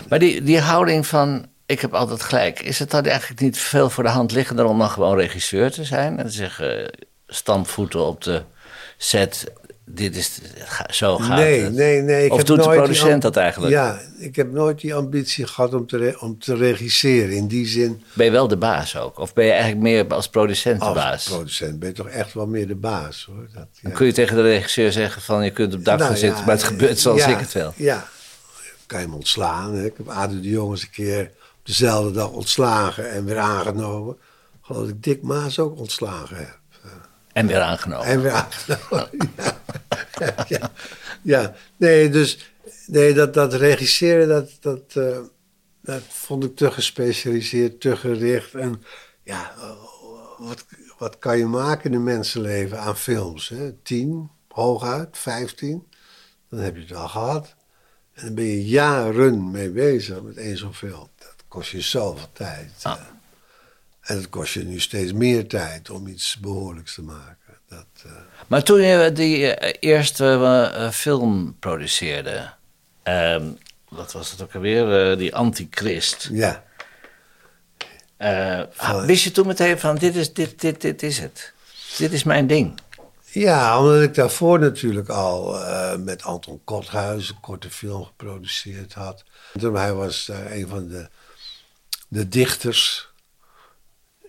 [0.08, 3.90] Maar die, die houding van ik heb altijd gelijk, is het dan eigenlijk niet veel
[3.90, 8.06] voor de hand liggender om dan gewoon regisseur te zijn en te zeggen eh, stampvoeten
[8.06, 8.42] op de
[8.96, 9.52] set,
[9.94, 10.40] dit is,
[10.88, 11.72] zo gaat nee, het.
[11.72, 12.24] nee, nee.
[12.24, 13.72] Ik of heb doet de nooit die producent dat eigenlijk?
[13.72, 17.30] Ja, ik heb nooit die ambitie gehad om te, om te regisseren.
[17.30, 19.18] In die zin, Ben je wel de baas ook?
[19.18, 21.28] Of ben je eigenlijk meer als producent de als baas?
[21.28, 23.24] producent ben je toch echt wel meer de baas.
[23.28, 23.48] hoor.
[23.54, 23.80] Dat, ja.
[23.82, 26.38] Dan kun je tegen de regisseur zeggen van je kunt op dak gaan Nou zitten,
[26.38, 27.72] ja, maar het gebeurt zoals ja, ik het wil.
[27.76, 28.08] Ja,
[28.86, 29.74] kan je hem ontslaan.
[29.74, 29.84] Hè.
[29.84, 34.16] Ik heb Ado de Jong eens een keer op dezelfde dag ontslagen en weer aangenomen.
[34.62, 36.59] Geloof dat ik Dick Maas ook ontslagen heb.
[37.32, 38.06] En weer aangenomen.
[38.06, 39.10] En weer aangenomen.
[40.18, 40.44] ja.
[40.48, 40.70] ja,
[41.22, 41.54] ja.
[41.76, 42.52] nee, dus
[42.86, 45.18] nee, dat, dat regisseren, dat, dat, eh,
[45.80, 48.54] dat vond ik te gespecialiseerd, te gericht.
[48.54, 48.82] En
[49.22, 49.52] ja,
[50.38, 50.64] wat,
[50.98, 53.48] wat kan je maken in een mensenleven aan films?
[53.48, 53.72] Hè?
[53.72, 55.86] Tien, hooguit, vijftien.
[56.48, 57.54] Dan heb je het wel gehad.
[58.12, 61.08] En dan ben je jaren mee bezig met één zo'n film.
[61.18, 62.70] Dat kost je zoveel tijd.
[62.82, 63.00] Ah.
[64.10, 67.58] En het kost je nu steeds meer tijd om iets behoorlijks te maken.
[67.68, 68.10] Dat, eh,
[68.46, 72.50] Maar toen je die eh, eerste eh, film produceerde,
[73.02, 73.44] ehm,
[73.88, 76.28] wat was het ook alweer, die Antichrist.
[76.32, 76.64] ja,
[78.70, 81.52] Van- wist je toen meteen van dit is, dit, dit, dit is het?
[81.98, 82.80] Dit is mijn ding.
[83.24, 85.58] Ja, omdat ik daarvoor natuurlijk al
[85.98, 89.24] met Anton Kothuis een korte film geproduceerd had.
[89.58, 91.08] Toen Hij was een van de,
[92.08, 93.09] de dichters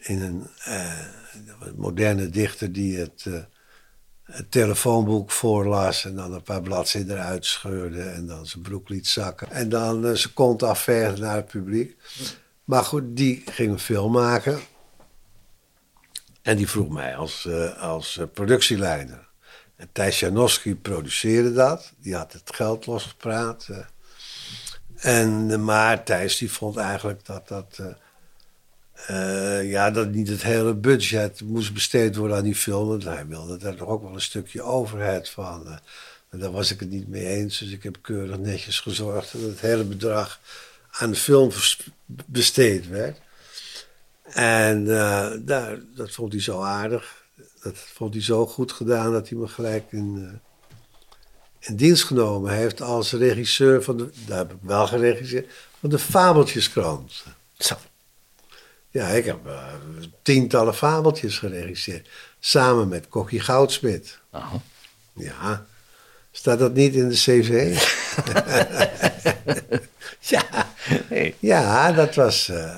[0.02, 1.00] in een eh,
[1.76, 3.34] moderne dichter die het, eh,
[4.24, 9.08] het telefoonboek voorlas en dan een paar bladzijden eruit scheurde en dan zijn broek liet
[9.08, 9.52] zakken.
[9.52, 11.98] En dan eh, zijn kont afveegde naar het publiek.
[12.64, 14.60] Maar goed, die ging een film maken.
[16.42, 17.48] En die vroeg mij als,
[17.80, 19.30] als productieleider.
[19.76, 21.94] En Thijs Janowski produceerde dat.
[21.98, 23.68] Die had het geld losgepraat.
[24.96, 27.80] en, maar Thijs die vond eigenlijk dat dat...
[29.08, 32.88] eh, ja, dat niet het hele budget moest besteed worden aan die film.
[32.88, 35.68] Want hij wilde daar toch ook wel een stukje overheid van.
[35.68, 35.78] eh.
[36.30, 37.58] en daar was ik het niet mee eens.
[37.58, 40.40] Dus ik heb keurig netjes gezorgd dat het hele bedrag
[40.92, 41.52] aan de film
[42.26, 43.20] besteed werd.
[44.24, 47.20] En eh, daar, dat vond hij zo aardig.
[47.64, 50.40] Dat vond hij zo goed gedaan dat hij me gelijk in,
[51.60, 56.00] in dienst genomen heeft als regisseur van de, daar heb ik wel geregisseerd, van de
[56.00, 57.24] Fabeltjeskrant.
[57.58, 57.76] Zo.
[58.92, 59.64] Ja, ik heb eh,
[60.22, 62.08] tientallen fabeltjes geregisseerd.
[62.40, 64.20] Samen met Kokkie Goudsmit.
[64.32, 64.62] Aha.
[65.14, 65.66] Ja.
[66.32, 67.78] Staat dat niet in de cv?
[70.34, 70.44] ja.
[71.40, 72.50] Ja, dat was...
[72.50, 72.76] eh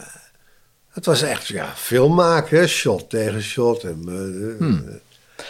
[0.94, 3.84] het was echt ja, film maken, shot tegen shot.
[3.84, 5.00] En, eh, Hmm.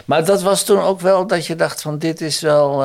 [0.06, 2.84] Maar dat was toen ook wel dat je dacht van dit is wel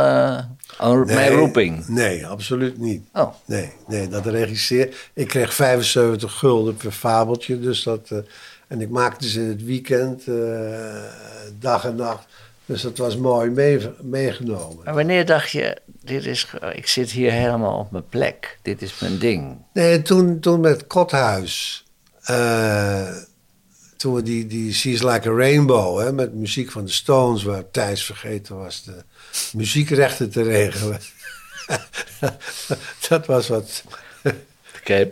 [0.79, 1.87] een- mijn roeping.
[1.89, 3.03] Nee, absoluut niet.
[3.13, 3.35] Oh.
[3.45, 5.11] Nee, nee, dat regisseer.
[5.13, 7.61] Ik kreeg 75 gulden per fabeltje.
[7.61, 8.19] Dus dat, eh,
[8.69, 11.03] en ik maakte ze in het weekend, eh,
[11.59, 12.27] dag en nacht.
[12.67, 14.85] Dus dat was mooi mee, meegenomen.
[14.85, 18.59] Maar wanneer dacht je, dit is, ik zit hier helemaal op mijn plek.
[18.63, 19.57] Dit is mijn ding.
[19.73, 21.85] Nee, toen, toen met Kothuis.
[22.23, 23.09] eh,
[23.97, 27.71] toen we die, die She's Like a Rainbow, hè, met muziek van de Stones, waar
[27.71, 29.05] Thijs vergeten was de
[29.55, 31.01] muziekrechten te regelen.
[33.09, 33.85] dat was wat.
[34.81, 35.11] Oké.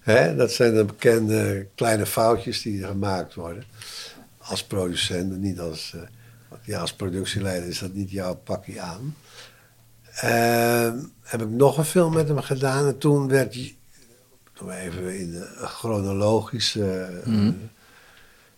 [0.00, 3.64] Hè, dat zijn de bekende kleine foutjes die gemaakt worden.
[4.38, 5.94] Als producent, en niet als.
[6.48, 9.16] want ja, als productieleider is dat niet jouw pakje aan.
[10.14, 12.86] Ehm, heb ik nog een film met hem gedaan.
[12.86, 13.56] En toen werd.
[14.52, 17.02] Toen even in de chronologische.
[17.24, 17.48] eh,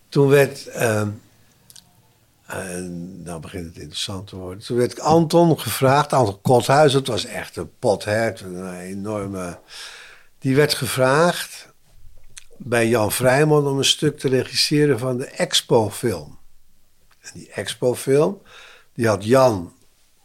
[0.09, 0.67] Toen werd.
[0.67, 1.09] ehm,
[2.49, 4.63] en nou begint het interessant te worden.
[4.63, 9.59] Toen werd Anton gevraagd, Anton Kothuis, dat was echt een pothert, een enorme.
[10.39, 11.67] Die werd gevraagd
[12.57, 16.37] bij Jan Vrijman om een stuk te regisseren van de Expo-film.
[17.21, 18.41] En die Expo-film,
[18.93, 19.73] die had Jan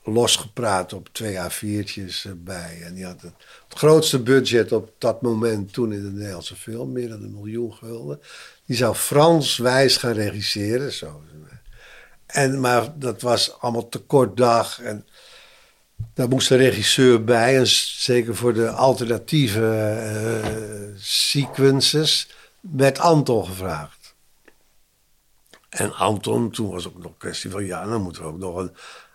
[0.04, 2.80] losgepraat op twee A4'tjes bij.
[2.82, 3.34] En die had het,
[3.68, 7.72] het grootste budget op dat moment toen in de Nederlandse film, meer dan een miljoen
[7.72, 8.20] gulden.
[8.66, 10.92] Die zou Frans Wijs gaan regisseren.
[10.92, 11.22] Zo.
[12.34, 14.80] En, maar dat was allemaal te kort dag.
[14.80, 15.06] En
[16.14, 17.58] daar moest de regisseur bij.
[17.58, 20.50] En zeker voor de alternatieve eh,
[20.96, 22.28] sequences
[22.60, 24.14] werd Anton gevraagd.
[25.68, 27.64] En Anton, toen was ook nog een kwestie van...
[27.64, 28.72] ja, dan moet er ook nog een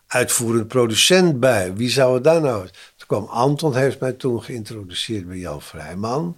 [0.08, 1.74] uitvoerend producent bij.
[1.74, 2.66] Wie zou het dan nou...
[2.96, 6.38] Toen kwam Anton, heeft mij toen geïntroduceerd bij Jan Vrijman.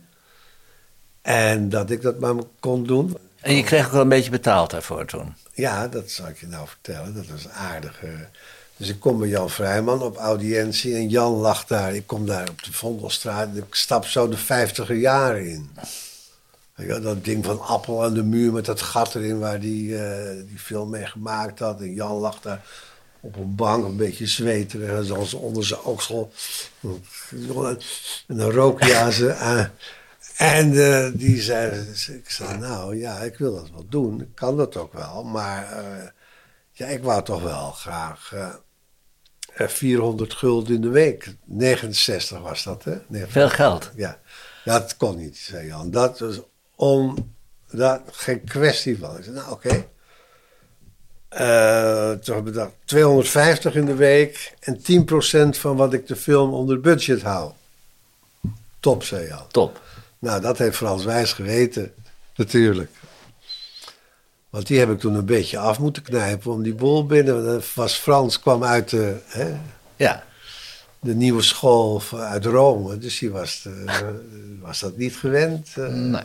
[1.21, 3.17] En dat ik dat maar kon doen.
[3.41, 5.35] En je kreeg ook wel een beetje betaald daarvoor toen.
[5.53, 7.15] Ja, dat zal ik je nou vertellen.
[7.15, 7.99] Dat was aardig.
[8.77, 11.95] Dus ik kom bij Jan Vrijman op audiëntie en Jan lag daar.
[11.95, 15.69] Ik kom daar op de Vondelstraat en ik stap zo de vijftiger jaren in.
[16.75, 20.37] Je dat ding van Appel aan de muur met dat gat erin waar die, eh,
[20.47, 21.81] die film mee gemaakt had.
[21.81, 22.65] En Jan lag daar
[23.19, 26.31] op een bank, een beetje zweterig, zoals onder zijn oksel.
[28.27, 29.71] En dan rook hij aan zijn...
[30.41, 34.21] en eh, die zei, ik zei, nou ja, ik wil dat wel doen.
[34.21, 35.23] Ik kan dat ook wel.
[35.23, 36.07] Maar eh,
[36.71, 38.49] ja, ik wou toch wel graag eh,
[39.53, 41.35] eh, 400 gulden in de week.
[41.45, 43.27] 69 was dat, hè?
[43.27, 43.91] Veel geld.
[43.95, 44.19] Ja,
[44.63, 45.91] dat kon niet, zei Jan.
[45.91, 46.39] Dat was
[46.75, 47.35] on,
[47.71, 49.17] dat, geen kwestie van.
[49.17, 49.85] Ik zei, nou oké.
[52.23, 54.81] Heb ik bedacht, 250 in de week en
[55.55, 57.51] 10% van wat ik de film onder budget hou.
[58.79, 59.47] Top, zei Jan.
[59.47, 59.81] Top.
[60.21, 61.93] Nou, dat heeft Frans Wijs geweten,
[62.35, 62.91] natuurlijk.
[64.49, 67.61] Want die heb ik toen een beetje af moeten knijpen om die bol binnen.
[67.75, 69.53] Was Frans kwam uit de, hè,
[69.95, 70.23] Ja.
[70.99, 73.99] de nieuwe school uit Rome, dus die was, eh,
[74.61, 75.67] was dat niet gewend.
[75.75, 75.87] eh.
[75.87, 76.23] Nee.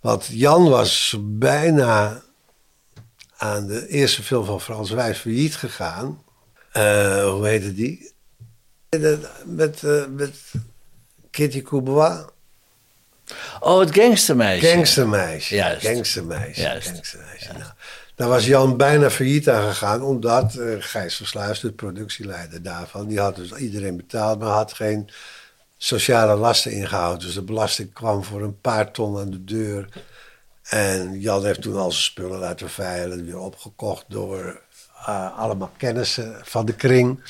[0.00, 2.22] Want Jan was bijna
[3.36, 6.22] aan de eerste film van Frans Wijs failliet gegaan.
[6.72, 8.12] Eh, hoe heette die?
[8.90, 10.34] Met, met, eh, met
[11.30, 12.24] Kitty Coubois.
[13.60, 14.66] Oh, het gangstermeisje.
[14.66, 15.54] Gangstermeisje.
[15.54, 15.86] Juist.
[15.86, 16.60] Gangstermeisje.
[16.60, 16.88] Juist.
[16.88, 17.52] Gangstermeisje.
[17.52, 17.64] Nou,
[18.14, 23.20] Daar was Jan bijna failliet aan gegaan, omdat uh, Gijs Versluis, de productieleider daarvan, die
[23.20, 25.10] had dus iedereen betaald, maar had geen
[25.76, 27.26] sociale lasten ingehouden.
[27.26, 29.88] Dus de belasting kwam voor een paar ton aan de deur.
[30.64, 34.60] En Jan heeft toen al zijn spullen laten veilen, weer opgekocht door
[35.08, 37.20] uh, allemaal kennissen van de kring.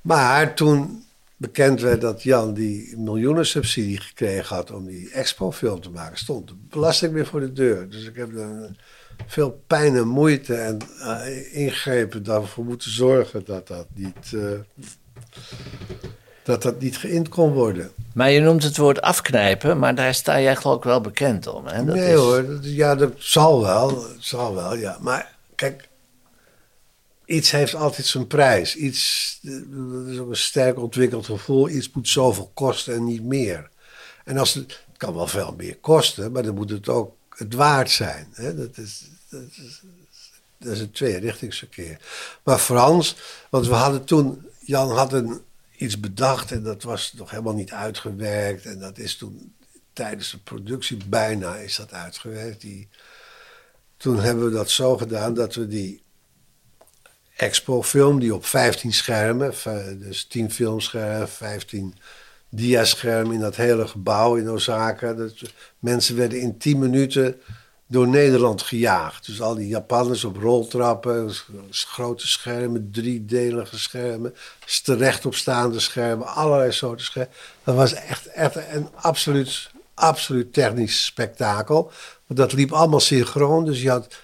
[0.00, 1.04] Maar toen
[1.42, 6.48] bekend werd dat Jan die miljoenen subsidie gekregen had om die expo-film te maken, stond
[6.48, 7.90] de belasting weer voor de deur.
[7.90, 8.70] Dus ik heb er
[9.26, 14.32] veel pijn en moeite en uh, ingrepen daarvoor moeten zorgen dat dat niet.
[14.34, 14.50] Uh,
[16.42, 17.90] dat dat niet geïnd kon worden.
[18.14, 21.66] Maar je noemt het woord afknijpen, maar daar sta je eigenlijk ook wel bekend om.
[21.66, 21.84] Hè?
[21.84, 22.18] Dat nee is...
[22.18, 24.04] hoor, dat, ja, dat zal wel.
[24.18, 24.98] Zal wel, ja.
[25.00, 25.88] Maar kijk,
[27.24, 28.76] iets heeft altijd zijn prijs.
[28.76, 31.68] Iets, dat is ook een sterk ontwikkeld gevoel.
[31.68, 33.70] Iets moet zoveel kosten en niet meer.
[34.24, 37.90] En als het, kan wel veel meer kosten, maar dan moet het ook het waard
[37.90, 38.28] zijn.
[38.32, 38.54] Hè?
[38.54, 39.82] Dat, is, dat, is,
[40.58, 41.98] dat is een tweerichtingsverkeer.
[42.42, 43.16] Maar Frans,
[43.50, 45.40] want we hadden toen, Jan had een,
[45.76, 48.64] iets bedacht en dat was nog helemaal niet uitgewerkt.
[48.64, 49.54] En dat is toen
[49.92, 52.60] tijdens de productie bijna is dat uitgewerkt.
[52.60, 52.88] Die,
[53.96, 56.02] toen hebben we dat zo gedaan dat we die
[57.36, 59.54] expo-film die op 15 schermen,
[59.98, 61.94] dus 10 filmschermen, 15
[62.48, 65.12] diaschermen in dat hele gebouw in Osaka.
[65.12, 65.32] Dat,
[65.78, 67.40] mensen werden in 10 minuten
[67.86, 69.26] door Nederland gejaagd.
[69.26, 71.30] Dus al die Japanners op roltrappen,
[71.70, 74.34] grote schermen, driedelige schermen,
[74.84, 77.32] rechtopstaande schermen, allerlei soorten schermen.
[77.64, 81.90] Dat was echt, echt een absoluut, absoluut technisch spektakel.
[82.26, 84.14] Want dat liep allemaal synchroon, dus je had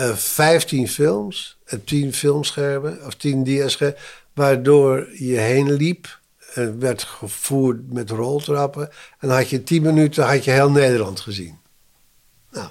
[0.00, 3.96] uh, eh, 15 films, uh, 10 filmschermen of 10 diaschermen,
[4.32, 6.18] waardoor je heen liep.
[6.54, 8.90] Uh, werd gevoerd met roltrappen.
[9.18, 11.58] En had je 10 minuten had je heel Nederland gezien.
[12.50, 12.68] Nou,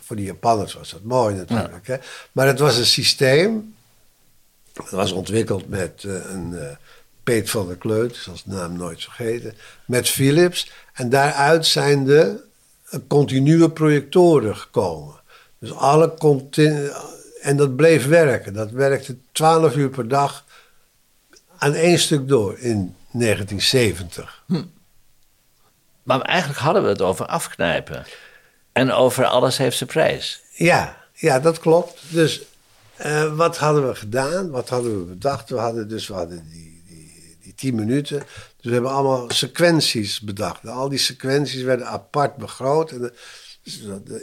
[0.00, 1.86] voor die Japanners was dat mooi natuurlijk.
[1.86, 1.96] Hè?
[2.32, 3.74] Maar het was een systeem.
[4.72, 6.62] Het was ontwikkeld met uh, een uh,
[7.22, 9.54] Peet van der Kleut, zoals de naam nooit vergeten,
[9.86, 10.70] met Philips.
[10.92, 12.44] En daaruit zijn de
[13.08, 15.14] continue projectoren gekomen.
[15.58, 16.14] Dus alle.
[17.42, 18.52] En dat bleef werken.
[18.52, 20.44] Dat werkte 12 uur per dag
[21.58, 24.42] aan één stuk door in 1970.
[24.46, 24.62] Hm.
[26.02, 28.04] Maar eigenlijk hadden we het over afknijpen.
[28.72, 30.40] En over alles heeft zijn prijs.
[30.52, 32.00] Ja, ja dat klopt.
[32.08, 32.42] Dus
[33.04, 34.50] uh, wat hadden we gedaan?
[34.50, 35.50] Wat hadden we bedacht?
[35.50, 38.18] We hadden dus we hadden die, die, die tien minuten.
[38.18, 40.66] Dus we hebben allemaal sequenties bedacht.
[40.66, 42.90] Al die sequenties werden apart begroot.
[42.90, 43.12] En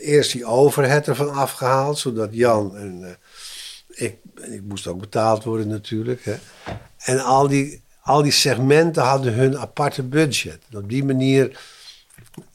[0.01, 3.09] eerst die overhead ervan afgehaald, zodat Jan en uh,
[3.87, 4.17] ik,
[4.51, 6.25] ik moest ook betaald worden natuurlijk.
[6.25, 6.35] Hè.
[6.97, 10.61] En al die, al die segmenten hadden hun aparte budget.
[10.69, 11.59] En op die manier,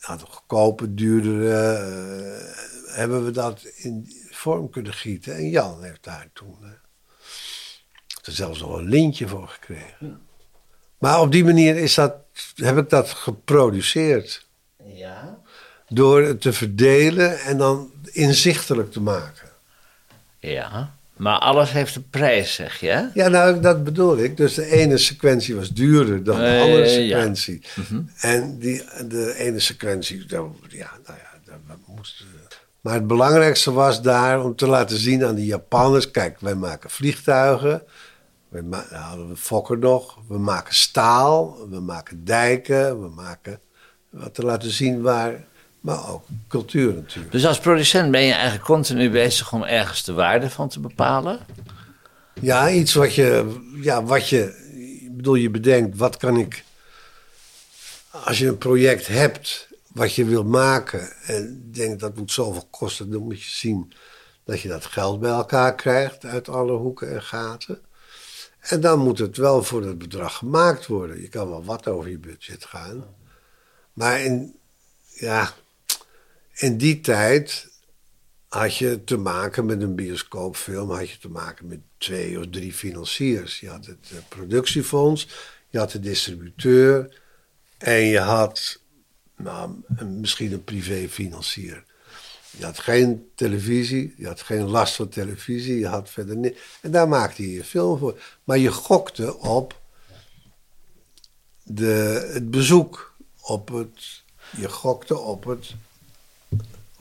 [0.07, 1.79] nou, goedkoper, duurdere,
[2.89, 5.35] uh, hebben we dat in vorm kunnen gieten.
[5.35, 6.69] En Jan heeft daar toen uh,
[8.23, 10.21] er zelfs nog een lintje voor gekregen.
[10.99, 12.15] Maar op die manier is dat,
[12.55, 14.47] heb ik dat geproduceerd.
[14.85, 15.43] Ja
[15.89, 19.49] door het te verdelen en dan inzichtelijk te maken.
[20.39, 23.11] Ja, maar alles heeft een prijs, zeg je?
[23.15, 24.37] Ja, nou, dat bedoel ik.
[24.37, 27.61] Dus de ene sequentie was duurder dan de uh, andere sequentie.
[27.63, 27.83] Ja.
[27.83, 28.03] Mhm.
[28.21, 32.25] En die, de ene sequentie, ja, nou ja, dat moest.
[32.81, 36.91] Maar het belangrijkste was daar om te laten zien aan de Japanners: kijk, wij maken
[36.91, 37.83] vliegtuigen.
[38.49, 40.19] We ma hadden we Fokker nog.
[40.29, 41.69] We maken staal.
[41.71, 43.01] We maken dijken.
[43.01, 43.61] We maken.
[44.11, 45.45] Wat te laten zien waar
[45.85, 47.33] maar ook cultuur natuurlijk.
[47.33, 51.39] Dus als producent ben je eigenlijk continu bezig om ergens de waarde van te bepalen?
[52.41, 54.43] Ja, iets wat je, ja, wat je,
[55.03, 56.65] ik bedoel, je bedenkt, wat kan ik,
[58.11, 63.11] als je een project hebt wat je wil maken en denkt dat moet zoveel kosten,
[63.11, 63.93] dan moet je zien
[64.45, 67.79] dat je dat geld bij elkaar krijgt uit alle hoeken en gaten.
[68.61, 71.21] En dan moet het wel voor het bedrag gemaakt worden.
[71.21, 73.05] Je kan wel wat over je budget gaan.
[73.93, 74.55] Maar in,
[75.07, 75.53] ja,
[76.55, 77.73] in die tijd
[78.49, 82.73] had je te maken met een bioscoopfilm, had je te maken met twee of drie
[82.73, 83.61] financiers.
[83.61, 85.29] Je had het eh, productiefonds,
[85.69, 87.21] je had de distributeur
[87.79, 88.81] en je had
[89.37, 89.71] nou,
[90.05, 91.85] misschien een privéfinancier.
[92.59, 96.61] Je had geen televisie, je had geen last van televisie, je had verder niks.
[96.81, 98.23] En daar maakte je je film voor.
[98.45, 99.81] Maar je gokte op
[101.63, 104.23] de, het bezoek, op het,
[104.57, 105.75] je gokte op het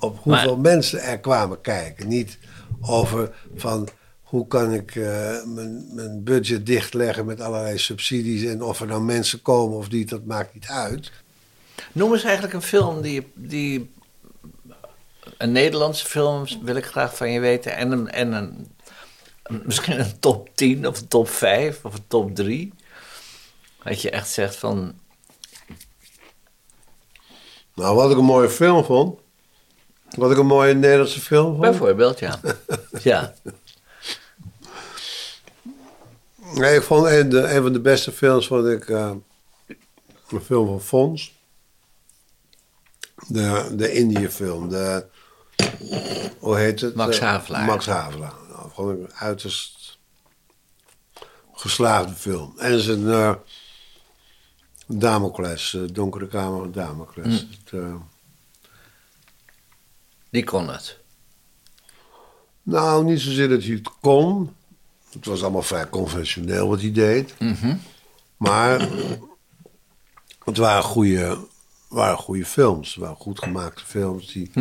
[0.04, 2.08] op hoeveel mensen er kwamen kijken.
[2.08, 2.38] Niet
[2.82, 3.88] over van
[4.22, 9.02] hoe kan ik uh, mijn, mijn budget dichtleggen met allerlei subsidies en of er nou
[9.02, 11.12] mensen komen of niet, dat maakt niet uit.
[11.92, 13.92] Noem eens eigenlijk een film die, die
[15.38, 17.76] een Nederlandse film wil ik graag van je weten.
[17.76, 18.68] En, een, en een,
[19.66, 22.74] misschien een top 10 of een top 5 of een top 3.
[23.84, 24.94] Dat je echt zegt van...
[27.76, 29.20] Nou, wat ik een mooie film vond.
[30.15, 31.62] Wat ik een mooie Nederlandse film vond.
[31.62, 32.39] Bijvoorbeeld, ja.
[33.04, 33.34] ja.
[36.54, 39.12] Nee, ik vond een, de, een van de beste films vond ik eh,
[40.30, 41.34] een film van Fons.
[43.28, 44.69] De, de Indië-film.
[44.69, 45.06] De,
[46.39, 46.95] hoe heet het?
[46.95, 47.65] Max Eh, Havelaar.
[47.65, 48.34] Max Havelaar.
[48.49, 49.99] Nou, vond ik een uiterst
[51.54, 52.54] geslaagde film.
[52.58, 53.34] En zijn eh
[54.88, 57.41] Damocles, eh, Donkere Kamer van Damocles.
[57.43, 57.49] Mm.
[57.63, 57.71] Het,
[60.34, 60.98] Die kon het.
[62.63, 64.56] nou, niet zozeer dat hij het kon.
[65.12, 67.34] Het was allemaal vrij conventioneel wat hij deed.
[67.39, 67.76] Mhm.
[68.38, 68.89] Maar
[70.43, 71.38] het waren goede,
[71.89, 72.93] waren goede films.
[72.93, 74.32] Het waren goed gemaakte films.
[74.34, 74.52] Die,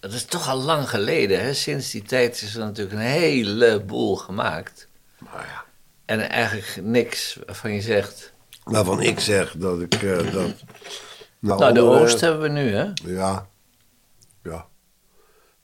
[0.00, 1.54] Het is toch al lang geleden, hè?
[1.54, 4.88] Sinds die tijd is er natuurlijk een heleboel gemaakt.
[5.18, 5.64] nou ja,
[6.04, 8.32] En eigenlijk niks waarvan je zegt...
[8.64, 10.54] waarvan ik zeg dat ik eh, dat...
[11.40, 12.90] Nou, de andere- Oost hebben we nu, hè?
[13.04, 13.48] Ja.
[14.48, 14.68] Ja.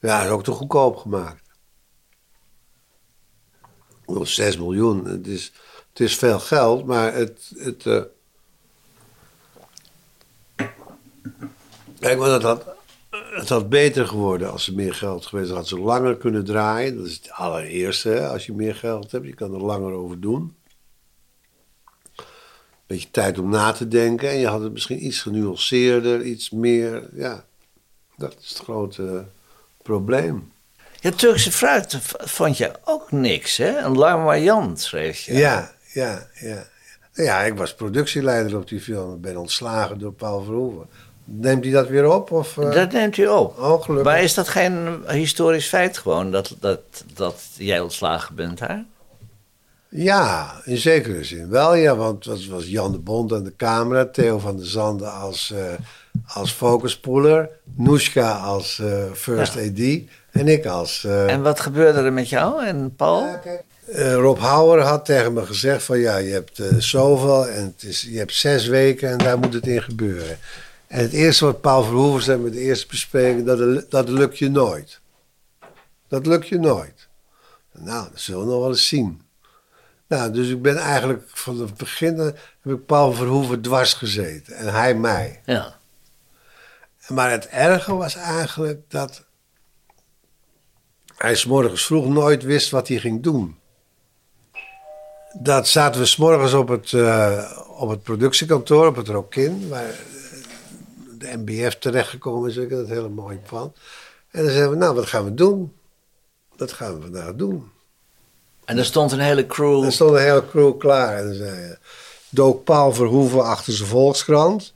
[0.01, 1.43] Ja, is ook te goedkoop gemaakt.
[4.07, 5.05] Wel 6 miljoen.
[5.05, 5.53] Het is,
[5.89, 7.53] het is veel geld, maar het.
[7.57, 8.03] het eh,
[11.99, 12.77] Kijk, maar dat had,
[13.11, 15.51] het had beter geworden als er meer geld geweest.
[15.51, 16.97] Had ze langer kunnen draaien.
[16.97, 19.27] Dat is het allereerste, hè, als je meer geld hebt.
[19.27, 20.57] Je kan er langer over doen.
[22.87, 24.29] Beetje tijd om na te denken.
[24.31, 27.09] En je had het misschien iets genuanceerder, iets meer.
[27.15, 27.47] Ja,
[28.17, 29.25] dat is het grote
[29.83, 30.53] probleem.
[31.01, 33.79] Ja, Turkse fruit vond je ook niks, hè?
[33.79, 35.35] Een larmoyant, schreef je.
[35.35, 36.67] Ja, ja, ja.
[37.13, 39.15] Ja, ik was productieleider op die film.
[39.15, 40.89] Ik ben ontslagen door Paul Verhoeven.
[41.25, 42.31] Neemt hij dat weer op?
[42.31, 42.73] Of, eh?
[42.73, 43.59] Dat neemt u op.
[43.59, 43.89] Oh.
[43.89, 46.81] Maar is dat geen historisch feit gewoon, dat, dat,
[47.15, 48.85] dat jij ontslagen bent daar?
[49.97, 51.97] Ja, in zekere zin wel, ja.
[51.97, 55.73] Want het was Jan de Bond aan de camera, Theo van der Zanden als, eh
[56.27, 59.79] als focuspoeler, Noeska als eh, first AD
[60.31, 61.05] en ik als...
[61.05, 63.39] eh, En wat gebeurde er met jou en Paul?
[63.87, 67.83] Eh, Rob Hauer had tegen me gezegd van ja, je hebt eh, zoveel en het
[67.83, 70.39] is, je hebt zes weken en daar moet het in gebeuren.
[70.87, 74.51] En het eerste wat Paul Verhoeven zei met de eerste bespreking, dat, dat lukt je
[74.51, 75.01] nooit.
[76.09, 77.09] Dat lukt je nooit.
[77.73, 79.23] Nou, dat zullen we nog wel eens zien.
[80.07, 82.25] Nou, dus ik ben eigenlijk van het begin eh,
[82.61, 85.43] heb ik Paul Verhoeven dwars gezeten en hij mij.
[85.45, 85.77] Ja.
[87.09, 89.25] Maar het erge was eigenlijk dat
[91.17, 93.59] hij 's morgens vroeg nooit wist wat hij ging doen.
[95.33, 99.89] Dat zaten we 's morgens op het, eh, op het productiekantoor, op het Rokin, waar
[99.89, 99.95] eh,
[101.19, 103.77] de MBF terechtgekomen is, je, dat hele mooie pand.
[104.31, 105.73] En dan zeiden we, nou, wat gaan we doen?
[106.57, 107.73] Dat gaan we vandaag doen.
[108.65, 109.85] En er stond een hele crew.
[109.85, 111.17] Er stond een hele crew klaar.
[111.17, 111.77] En dan zei, eh,
[112.29, 114.73] dook Paul Verhoeven achter zijn Volkskrant.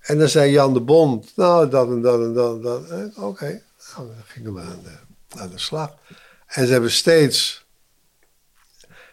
[0.00, 2.82] En dan zei Jan de Bond, nou, dat en dat en dat en dat.
[2.90, 3.62] Ik, Oké,
[3.96, 5.94] nou, dan gingen we aan de, aan de slag.
[6.46, 7.66] En ze hebben steeds...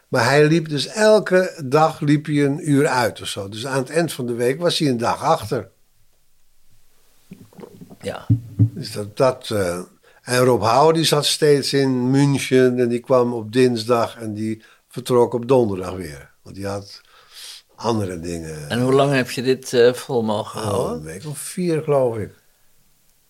[0.08, 3.50] Maar hij liep dus elke dag liep hij een uur uit of zo.
[3.50, 5.70] Dus aan het eind van de week was hij een dag achter.
[8.02, 8.26] Ja.
[8.58, 9.80] Dus dat, dat, eh,
[10.26, 14.64] en Rob Houwer die zat steeds in München en die kwam op dinsdag en die
[14.90, 16.32] vertrok op donderdag weer.
[16.42, 17.02] Want die had
[17.76, 18.70] andere dingen.
[18.70, 20.98] En hoe lang heb je dit eh, vol mogen Oh, houden?
[20.98, 22.32] een week of vier geloof ik.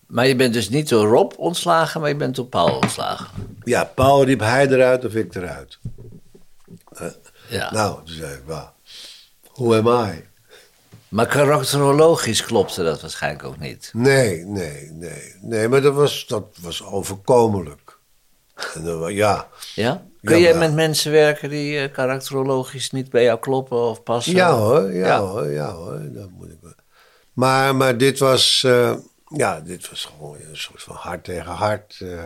[0.06, 3.26] Maar je bent dus niet door Rob ontslagen, maar je bent door Paul ontslagen.
[3.64, 5.78] Ja, Paul riep hij eruit of ik eruit.
[7.48, 7.72] Ja.
[7.72, 8.68] Nou, toen zei ik, well,
[9.52, 10.24] who am I?
[11.16, 13.90] Maar karakterologisch klopte dat waarschijnlijk ook niet.
[13.92, 15.34] Nee, nee, nee.
[15.40, 17.98] Nee, maar dat was, dat was overkomelijk.
[18.74, 20.02] En dan, ja, Ja?
[20.22, 24.34] Kun jij met mensen werken die eh, karakterologisch niet bij jou kloppen of passen?
[24.34, 25.20] Ja hoor, ja, Ja.
[25.20, 26.74] hoor, ja hoor, dat moet ik wel.
[27.32, 28.94] Maar, maar dit was, eh,
[29.36, 31.96] ja, dit was gewoon een soort van hart tegen hart.
[32.00, 32.24] eh.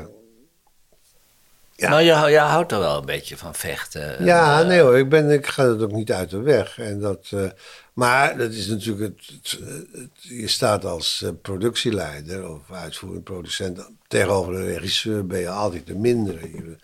[1.81, 1.89] Ja.
[1.89, 4.19] Nou, je, hou- je houdt er wel een beetje van vechten.
[4.19, 6.79] en, ja, eh, nee hoor, ik, ben, ik ga het ook niet uit de weg.
[6.79, 7.51] En dat, eh,
[7.93, 9.59] maar dat is natuurlijk, het, het-
[9.93, 15.87] het- je staat als eh, productieleider of uitvoerend producent tegenover een regisseur ben je altijd
[15.87, 16.41] de mindere.
[16.41, 16.77] Je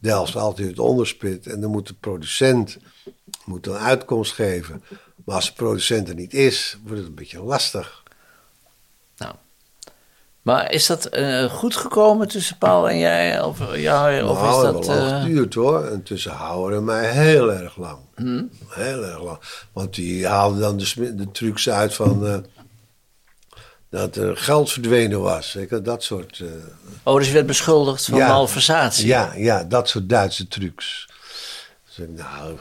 [0.00, 2.76] delft altijd het onderspit en dan moet de producent
[3.44, 4.82] moet een uitkomst geven.
[5.24, 8.02] Maar als de producent er niet is, wordt het een beetje lastig.
[10.46, 13.42] Maar is dat eh, goed gekomen tussen Paul en jij?
[13.42, 15.84] Of, ja, of nou, is dat lang eh, geduurd hoor.
[15.84, 17.98] En tussen Houwer en mij heel erg lang.
[18.68, 19.38] Heel erg lang.
[19.72, 20.76] Want die haalden dan
[21.16, 22.26] de, trucs uit van...
[22.26, 22.38] eh,
[23.90, 25.52] dat er geld verdwenen was.
[25.52, 26.42] Je, dat soort...
[27.02, 28.28] Oh, dus je werd beschuldigd van Ja.
[28.28, 29.06] malversatie.
[29.06, 31.08] ja, ja, dat soort Duitse trucs.
[31.86, 32.58] Dus ik, nou,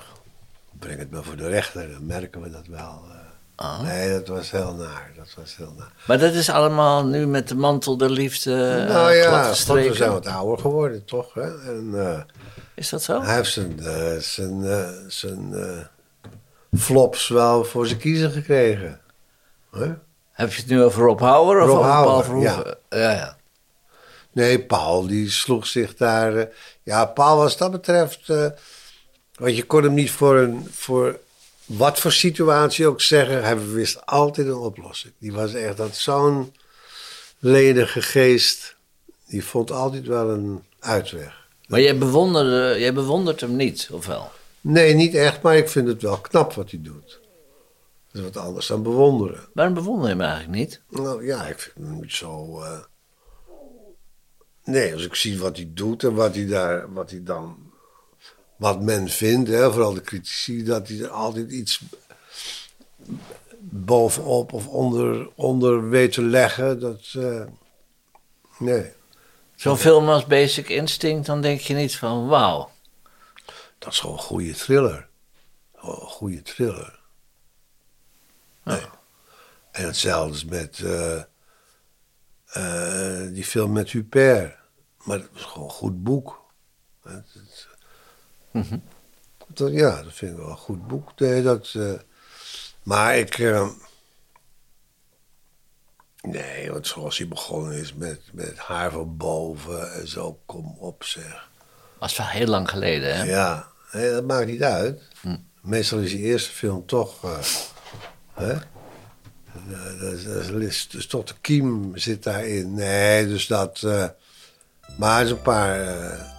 [0.79, 3.01] breng het maar voor de rechter, dan merken we dat wel.
[3.55, 3.65] Eh.
[3.65, 3.81] Oh.
[3.81, 5.11] Nee, dat was heel naar.
[5.17, 5.91] Dat was heel naar.
[6.07, 10.11] Maar dat is allemaal nu met de mantel der liefde nou ja, want we zijn
[10.11, 11.33] wat ouder geworden, toch?
[11.33, 11.71] Hè?
[11.71, 12.19] En, eh,
[12.75, 13.21] Is dat zo?
[13.21, 16.29] Hij heeft zijn, eh, zijn, eh, zijn eh,
[16.79, 18.99] flops wel voor zijn kiezen gekregen.
[19.71, 19.93] Hè?
[20.31, 22.77] Heb je het nu over Rob Hauer of Rob over Paul Verhoeven?
[22.89, 23.11] Ja.
[23.11, 23.37] ja.
[24.31, 26.35] Nee, Paul die sloeg zich daar.
[26.35, 26.45] eh,
[26.83, 28.29] ja, Paul was dat betreft.
[28.29, 28.47] eh,
[29.35, 31.19] want je kon hem niet voor, een, voor
[31.65, 33.43] wat voor situatie ook zeggen.
[33.43, 35.13] Hij wist altijd een oplossing.
[35.17, 36.53] Die was echt dat zo'n
[37.39, 38.75] lenige geest.
[39.27, 41.47] Die vond altijd wel een uitweg.
[41.67, 44.31] Maar jij, bewonderde, jij bewondert hem niet, of wel?
[44.61, 47.19] Nee, niet echt, maar ik vind het wel knap wat hij doet.
[48.11, 49.47] Dat is wat anders dan bewonderen.
[49.53, 50.81] Waarom bewonder je hem eigenlijk niet?
[50.89, 52.61] Nou ja, ik vind hem niet zo.
[52.61, 52.79] eh,
[54.63, 57.64] Nee, als ik zie wat hij doet en wat hij daar, wat hij dan,
[58.55, 61.81] wat men vindt, hè, vooral de critici, dat hij er altijd iets
[63.59, 66.79] bovenop of onder, onder weet te leggen.
[66.79, 67.43] Dat, eh,
[68.59, 68.93] nee,
[69.55, 72.71] Zo'n film als Basic Instinct, dan denk je niet van wauw.
[73.77, 75.07] dat is gewoon een goede thriller.
[75.75, 76.99] Gewoon een goede thriller.
[78.63, 78.81] Nee.
[79.71, 81.21] En hetzelfde is met eh,
[82.45, 84.55] eh, die film met Huppert.
[85.03, 86.45] Maar dat is gewoon een goed boek.
[87.03, 87.25] Het
[89.47, 91.19] dat, ja, dat vind ik wel een goed boek.
[91.19, 91.93] Nee, dat, eh,
[92.83, 93.37] maar ik...
[93.39, 93.69] eh,
[96.21, 101.03] nee, want zoals hij begonnen is met, met haar van boven en zo, kom op
[101.03, 101.49] zeg.
[101.99, 103.23] Was wel heel lang geleden, hè?
[103.23, 105.01] Ja, nee, dat maakt niet uit.
[105.61, 107.23] Meestal is die eerste film toch.
[107.23, 107.37] eh,
[108.33, 108.53] hè?
[109.99, 112.73] Dat is, dat is, dus tot de kiem zit daarin.
[112.73, 113.81] Nee, dus dat.
[114.97, 116.33] maar er is een paar.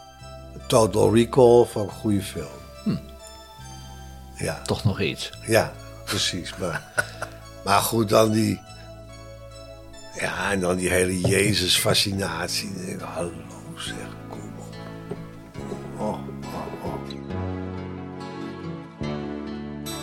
[0.66, 2.48] Total Recall van een goede film.
[4.38, 5.30] Ja, Toch nog iets.
[5.46, 5.72] ja,
[6.04, 6.56] precies.
[6.56, 6.82] Maar,
[7.64, 8.60] maar goed, dan die.
[10.20, 12.96] Ja, en dan die hele Jezus-fascinatie.
[13.02, 13.32] Hallo,
[13.76, 13.96] zeg,
[14.28, 14.74] kom op.
[15.98, 16.94] Oh, oh, oh.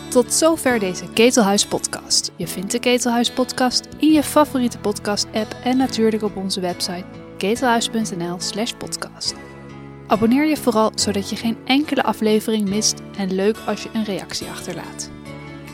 [0.08, 2.30] Tot zover deze Ketelhuis podcast.
[2.36, 7.04] Je vindt de Ketelhuis podcast in je favoriete podcast app en natuurlijk op onze website
[7.38, 9.34] ketelhuis.nl slash podcast.
[10.14, 14.48] Abonneer je vooral zodat je geen enkele aflevering mist en leuk als je een reactie
[14.48, 15.10] achterlaat.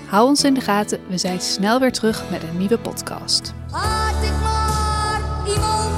[0.06, 3.52] Hou ons in de gaten, we zijn snel weer terug met een nieuwe podcast.
[3.70, 5.90] Had ik maar iemand